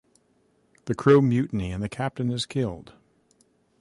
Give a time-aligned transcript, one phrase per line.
[0.85, 2.93] The crew mutiny and the captain is killed.